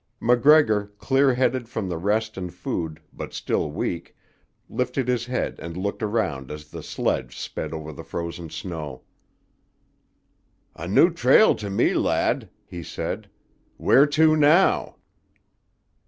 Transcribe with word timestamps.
MacGregor, 0.19 0.87
clear 0.97 1.35
headed 1.35 1.69
from 1.69 1.87
the 1.87 1.99
rest 1.99 2.35
and 2.35 2.51
food, 2.51 2.99
but 3.13 3.35
still 3.35 3.69
weak, 3.69 4.15
lifted 4.67 5.07
his 5.07 5.27
head 5.27 5.59
and 5.59 5.77
looked 5.77 6.01
around 6.01 6.49
as 6.49 6.71
the 6.71 6.81
sledge 6.81 7.37
sped 7.37 7.71
over 7.71 7.93
the 7.93 8.03
frozen 8.03 8.49
snow. 8.49 9.03
"A 10.75 10.87
new 10.87 11.13
trail 11.13 11.53
to 11.53 11.69
me, 11.69 11.93
lad," 11.93 12.49
he 12.65 12.81
said. 12.81 13.29
"Where 13.77 14.07
to, 14.07 14.35
now?" 14.35 14.95